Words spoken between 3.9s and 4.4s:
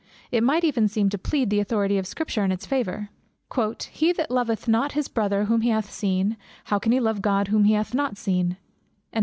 "He that